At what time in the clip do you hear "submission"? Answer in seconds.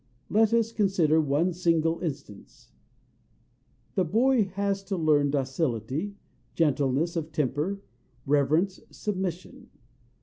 8.89-9.69